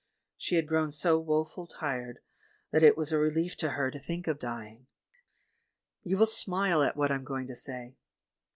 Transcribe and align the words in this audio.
She 0.35 0.55
had 0.55 0.65
grown 0.67 0.89
so 0.89 1.19
woeful 1.19 1.67
tired 1.67 2.21
that 2.71 2.81
it 2.81 2.97
was 2.97 3.11
a 3.11 3.19
re 3.19 3.29
lief 3.29 3.55
to 3.57 3.73
her 3.73 3.91
to 3.91 3.99
think 3.99 4.25
of 4.25 4.39
dying.... 4.39 4.87
You 6.01 6.17
will 6.17 6.25
smile 6.25 6.81
at 6.81 6.97
what 6.97 7.11
I 7.11 7.15
am 7.15 7.23
going 7.23 7.45
to 7.45 7.55
say. 7.55 7.93